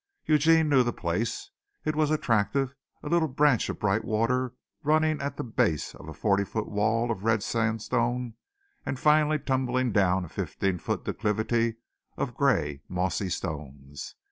Eugene 0.25 0.67
knew 0.67 0.81
the 0.81 0.91
place. 0.91 1.51
It 1.85 1.95
was 1.95 2.09
attractive, 2.09 2.73
a 3.03 3.07
little 3.07 3.27
branch 3.27 3.69
of 3.69 3.77
bright 3.77 4.03
water 4.03 4.55
running 4.81 5.21
at 5.21 5.37
the 5.37 5.43
base 5.43 5.93
of 5.93 6.09
a 6.09 6.13
forty 6.15 6.43
foot 6.43 6.67
wall 6.67 7.11
of 7.11 7.23
red 7.23 7.43
sandstone 7.43 8.33
and 8.83 8.97
finally 8.99 9.37
tumbling 9.37 9.91
down 9.91 10.25
a 10.25 10.29
fifteen 10.29 10.79
foot 10.79 11.05
declivity 11.05 11.75
of 12.17 12.33
grey 12.35 12.81
mossy 12.89 13.29
stones. 13.29 14.15